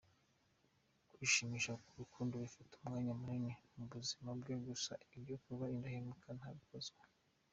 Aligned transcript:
Kwishimisha 1.13 1.71
n’urukundo 1.85 2.33
bifata 2.43 2.73
umwanya 2.81 3.11
munini 3.19 3.53
mu 3.75 3.83
buzima 3.91 4.29
bwe 4.39 4.55
gusa 4.65 4.93
ibyo 5.15 5.35
kuba 5.43 5.65
indahemuka 5.73 6.29
ntabikozwa. 6.37 7.01